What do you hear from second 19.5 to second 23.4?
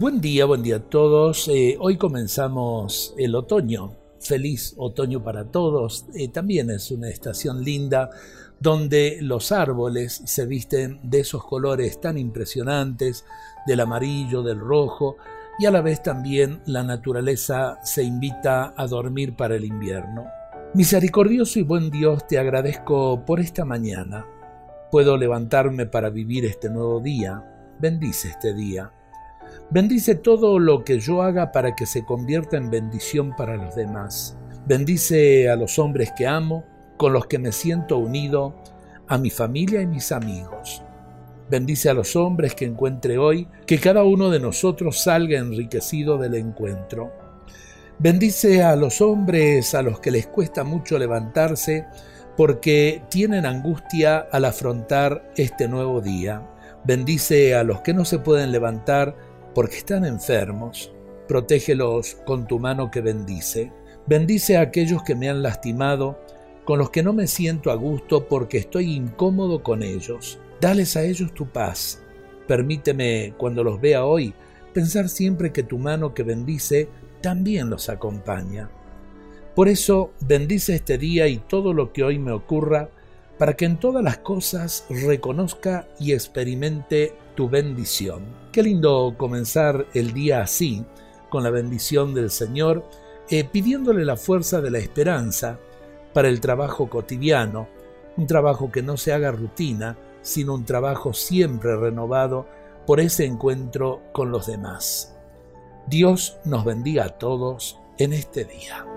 el invierno. Misericordioso y buen Dios, te agradezco por